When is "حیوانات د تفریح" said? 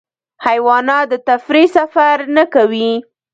0.45-1.67